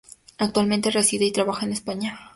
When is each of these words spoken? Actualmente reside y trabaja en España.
Actualmente 0.39 0.89
reside 0.89 1.25
y 1.25 1.31
trabaja 1.31 1.63
en 1.67 1.73
España. 1.73 2.17